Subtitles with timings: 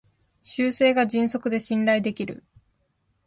[0.41, 2.43] 修正が迅速で信頼できる